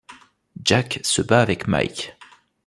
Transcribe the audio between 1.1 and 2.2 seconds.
bat avec Mike.